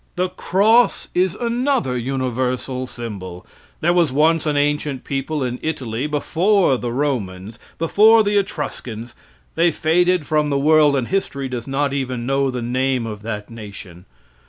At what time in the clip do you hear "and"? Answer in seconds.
10.95-11.07